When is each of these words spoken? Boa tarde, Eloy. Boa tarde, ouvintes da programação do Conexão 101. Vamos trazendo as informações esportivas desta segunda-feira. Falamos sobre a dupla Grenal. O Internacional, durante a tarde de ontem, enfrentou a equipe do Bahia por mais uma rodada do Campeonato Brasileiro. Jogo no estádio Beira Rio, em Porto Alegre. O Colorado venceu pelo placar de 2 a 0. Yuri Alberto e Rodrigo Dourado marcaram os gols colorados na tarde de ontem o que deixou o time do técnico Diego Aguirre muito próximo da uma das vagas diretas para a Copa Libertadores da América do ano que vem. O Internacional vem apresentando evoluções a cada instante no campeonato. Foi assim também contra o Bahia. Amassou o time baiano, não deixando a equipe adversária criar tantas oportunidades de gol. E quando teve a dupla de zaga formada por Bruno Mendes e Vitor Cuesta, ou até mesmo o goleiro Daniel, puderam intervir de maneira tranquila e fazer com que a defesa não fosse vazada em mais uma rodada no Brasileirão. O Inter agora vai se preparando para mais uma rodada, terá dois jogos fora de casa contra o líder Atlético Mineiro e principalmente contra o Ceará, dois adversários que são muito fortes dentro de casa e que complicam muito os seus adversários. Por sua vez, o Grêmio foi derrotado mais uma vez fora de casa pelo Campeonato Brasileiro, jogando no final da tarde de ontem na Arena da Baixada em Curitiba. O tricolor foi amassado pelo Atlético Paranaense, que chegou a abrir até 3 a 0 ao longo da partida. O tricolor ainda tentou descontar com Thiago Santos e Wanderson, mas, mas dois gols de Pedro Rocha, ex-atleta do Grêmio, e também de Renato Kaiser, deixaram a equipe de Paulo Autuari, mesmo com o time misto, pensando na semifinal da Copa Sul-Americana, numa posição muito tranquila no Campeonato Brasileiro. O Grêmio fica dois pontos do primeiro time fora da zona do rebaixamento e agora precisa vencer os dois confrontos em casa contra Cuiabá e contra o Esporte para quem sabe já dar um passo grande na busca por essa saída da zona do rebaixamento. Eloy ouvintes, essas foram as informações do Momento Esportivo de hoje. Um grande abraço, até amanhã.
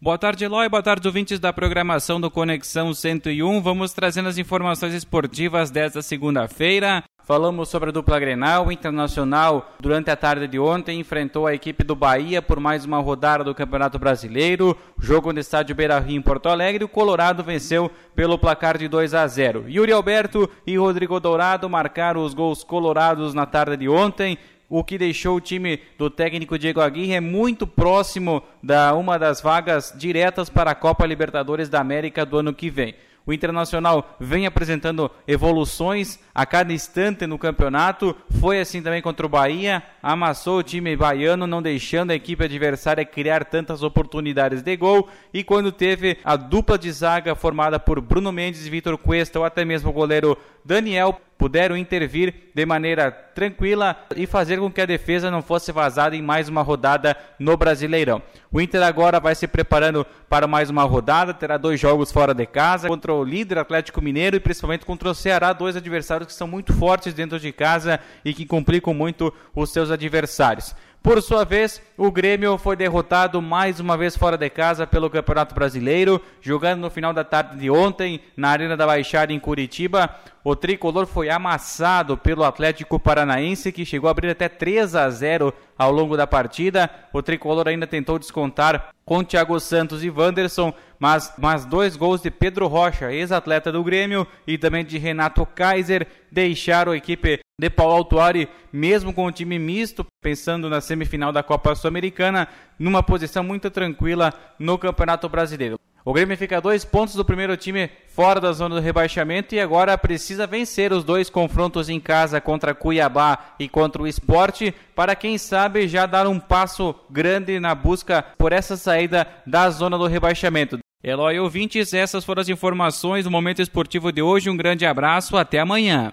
Boa 0.00 0.16
tarde, 0.16 0.44
Eloy. 0.44 0.68
Boa 0.68 0.80
tarde, 0.80 1.08
ouvintes 1.08 1.40
da 1.40 1.52
programação 1.52 2.20
do 2.20 2.30
Conexão 2.30 2.94
101. 2.94 3.60
Vamos 3.60 3.92
trazendo 3.92 4.28
as 4.28 4.38
informações 4.38 4.94
esportivas 4.94 5.72
desta 5.72 6.00
segunda-feira. 6.02 7.02
Falamos 7.24 7.68
sobre 7.68 7.88
a 7.88 7.92
dupla 7.92 8.20
Grenal. 8.20 8.68
O 8.68 8.72
Internacional, 8.72 9.72
durante 9.80 10.08
a 10.08 10.14
tarde 10.14 10.46
de 10.46 10.56
ontem, 10.56 11.00
enfrentou 11.00 11.48
a 11.48 11.52
equipe 11.52 11.82
do 11.82 11.96
Bahia 11.96 12.40
por 12.40 12.60
mais 12.60 12.84
uma 12.84 13.00
rodada 13.00 13.42
do 13.42 13.52
Campeonato 13.56 13.98
Brasileiro. 13.98 14.78
Jogo 15.00 15.32
no 15.32 15.40
estádio 15.40 15.74
Beira 15.74 15.98
Rio, 15.98 16.16
em 16.16 16.22
Porto 16.22 16.48
Alegre. 16.48 16.84
O 16.84 16.88
Colorado 16.88 17.42
venceu 17.42 17.90
pelo 18.14 18.38
placar 18.38 18.78
de 18.78 18.86
2 18.86 19.14
a 19.14 19.26
0. 19.26 19.64
Yuri 19.68 19.90
Alberto 19.90 20.48
e 20.64 20.78
Rodrigo 20.78 21.18
Dourado 21.18 21.68
marcaram 21.68 22.22
os 22.22 22.34
gols 22.34 22.62
colorados 22.62 23.34
na 23.34 23.46
tarde 23.46 23.78
de 23.78 23.88
ontem 23.88 24.38
o 24.68 24.84
que 24.84 24.98
deixou 24.98 25.36
o 25.36 25.40
time 25.40 25.80
do 25.96 26.10
técnico 26.10 26.58
Diego 26.58 26.80
Aguirre 26.80 27.20
muito 27.20 27.66
próximo 27.66 28.42
da 28.62 28.94
uma 28.94 29.18
das 29.18 29.40
vagas 29.40 29.94
diretas 29.96 30.50
para 30.50 30.72
a 30.72 30.74
Copa 30.74 31.06
Libertadores 31.06 31.68
da 31.68 31.80
América 31.80 32.26
do 32.26 32.38
ano 32.38 32.52
que 32.52 32.68
vem. 32.68 32.94
O 33.28 33.32
Internacional 33.34 34.16
vem 34.18 34.46
apresentando 34.46 35.10
evoluções 35.26 36.18
a 36.34 36.46
cada 36.46 36.72
instante 36.72 37.26
no 37.26 37.38
campeonato. 37.38 38.16
Foi 38.40 38.58
assim 38.58 38.80
também 38.80 39.02
contra 39.02 39.26
o 39.26 39.28
Bahia. 39.28 39.82
Amassou 40.02 40.60
o 40.60 40.62
time 40.62 40.96
baiano, 40.96 41.46
não 41.46 41.60
deixando 41.60 42.10
a 42.10 42.14
equipe 42.14 42.42
adversária 42.42 43.04
criar 43.04 43.44
tantas 43.44 43.82
oportunidades 43.82 44.62
de 44.62 44.74
gol. 44.78 45.10
E 45.30 45.44
quando 45.44 45.70
teve 45.70 46.16
a 46.24 46.36
dupla 46.36 46.78
de 46.78 46.90
zaga 46.90 47.34
formada 47.34 47.78
por 47.78 48.00
Bruno 48.00 48.32
Mendes 48.32 48.66
e 48.66 48.70
Vitor 48.70 48.96
Cuesta, 48.96 49.38
ou 49.38 49.44
até 49.44 49.62
mesmo 49.62 49.90
o 49.90 49.92
goleiro 49.92 50.34
Daniel, 50.64 51.20
puderam 51.38 51.76
intervir 51.76 52.34
de 52.52 52.66
maneira 52.66 53.12
tranquila 53.12 53.96
e 54.16 54.26
fazer 54.26 54.58
com 54.58 54.70
que 54.70 54.80
a 54.80 54.86
defesa 54.86 55.30
não 55.30 55.40
fosse 55.40 55.70
vazada 55.70 56.16
em 56.16 56.20
mais 56.20 56.48
uma 56.48 56.60
rodada 56.60 57.16
no 57.38 57.56
Brasileirão. 57.56 58.20
O 58.50 58.60
Inter 58.60 58.82
agora 58.82 59.20
vai 59.20 59.34
se 59.34 59.46
preparando 59.46 60.04
para 60.28 60.48
mais 60.48 60.68
uma 60.68 60.82
rodada, 60.82 61.32
terá 61.32 61.56
dois 61.56 61.78
jogos 61.78 62.10
fora 62.10 62.34
de 62.34 62.44
casa 62.44 62.88
contra 62.88 63.14
o 63.14 63.22
líder 63.22 63.58
Atlético 63.58 64.02
Mineiro 64.02 64.36
e 64.36 64.40
principalmente 64.40 64.84
contra 64.84 65.10
o 65.10 65.14
Ceará, 65.14 65.52
dois 65.52 65.76
adversários 65.76 66.26
que 66.26 66.34
são 66.34 66.48
muito 66.48 66.72
fortes 66.72 67.14
dentro 67.14 67.38
de 67.38 67.52
casa 67.52 68.00
e 68.24 68.34
que 68.34 68.44
complicam 68.44 68.92
muito 68.92 69.32
os 69.54 69.70
seus 69.70 69.90
adversários. 69.90 70.74
Por 71.02 71.22
sua 71.22 71.44
vez, 71.44 71.80
o 71.96 72.10
Grêmio 72.10 72.58
foi 72.58 72.74
derrotado 72.76 73.40
mais 73.40 73.78
uma 73.78 73.96
vez 73.96 74.16
fora 74.16 74.36
de 74.36 74.50
casa 74.50 74.86
pelo 74.86 75.08
Campeonato 75.08 75.54
Brasileiro, 75.54 76.20
jogando 76.40 76.80
no 76.80 76.90
final 76.90 77.14
da 77.14 77.22
tarde 77.22 77.56
de 77.56 77.70
ontem 77.70 78.20
na 78.36 78.50
Arena 78.50 78.76
da 78.76 78.84
Baixada 78.84 79.32
em 79.32 79.38
Curitiba. 79.38 80.10
O 80.42 80.56
tricolor 80.56 81.06
foi 81.06 81.30
amassado 81.30 82.16
pelo 82.16 82.44
Atlético 82.44 82.98
Paranaense, 82.98 83.72
que 83.72 83.86
chegou 83.86 84.08
a 84.08 84.10
abrir 84.10 84.30
até 84.30 84.48
3 84.48 84.96
a 84.96 85.08
0 85.08 85.54
ao 85.78 85.92
longo 85.92 86.16
da 86.16 86.26
partida. 86.26 86.90
O 87.12 87.22
tricolor 87.22 87.68
ainda 87.68 87.86
tentou 87.86 88.18
descontar 88.18 88.88
com 89.04 89.24
Thiago 89.24 89.58
Santos 89.60 90.04
e 90.04 90.10
Wanderson, 90.10 90.74
mas, 90.98 91.32
mas 91.38 91.64
dois 91.64 91.96
gols 91.96 92.20
de 92.20 92.30
Pedro 92.30 92.66
Rocha, 92.66 93.12
ex-atleta 93.12 93.72
do 93.72 93.82
Grêmio, 93.84 94.26
e 94.46 94.58
também 94.58 94.84
de 94.84 94.98
Renato 94.98 95.46
Kaiser, 95.46 96.06
deixaram 96.30 96.92
a 96.92 96.96
equipe 96.96 97.40
de 97.58 97.70
Paulo 97.70 97.94
Autuari, 97.94 98.48
mesmo 98.72 99.12
com 99.12 99.24
o 99.24 99.32
time 99.32 99.58
misto, 99.58 100.04
pensando 100.20 100.68
na 100.68 100.80
semifinal 100.80 101.32
da 101.32 101.42
Copa 101.42 101.74
Sul-Americana, 101.74 102.48
numa 102.78 103.02
posição 103.02 103.42
muito 103.42 103.70
tranquila 103.70 104.34
no 104.58 104.76
Campeonato 104.76 105.28
Brasileiro. 105.28 105.78
O 106.04 106.12
Grêmio 106.12 106.36
fica 106.36 106.60
dois 106.60 106.84
pontos 106.84 107.14
do 107.14 107.24
primeiro 107.24 107.56
time 107.56 107.90
fora 108.08 108.40
da 108.40 108.52
zona 108.52 108.76
do 108.76 108.80
rebaixamento 108.80 109.54
e 109.54 109.60
agora 109.60 109.98
precisa 109.98 110.46
vencer 110.46 110.92
os 110.92 111.04
dois 111.04 111.28
confrontos 111.28 111.88
em 111.88 112.00
casa 112.00 112.40
contra 112.40 112.74
Cuiabá 112.74 113.54
e 113.58 113.68
contra 113.68 114.02
o 114.02 114.06
Esporte 114.06 114.74
para 114.94 115.14
quem 115.14 115.36
sabe 115.36 115.86
já 115.86 116.06
dar 116.06 116.26
um 116.26 116.40
passo 116.40 116.94
grande 117.10 117.60
na 117.60 117.74
busca 117.74 118.24
por 118.38 118.52
essa 118.52 118.76
saída 118.76 119.26
da 119.46 119.68
zona 119.70 119.98
do 119.98 120.06
rebaixamento. 120.06 120.78
Eloy 121.02 121.38
ouvintes, 121.38 121.94
essas 121.94 122.24
foram 122.24 122.40
as 122.40 122.48
informações 122.48 123.24
do 123.24 123.30
Momento 123.30 123.62
Esportivo 123.62 124.10
de 124.10 124.20
hoje. 124.20 124.50
Um 124.50 124.56
grande 124.56 124.84
abraço, 124.84 125.36
até 125.36 125.60
amanhã. 125.60 126.12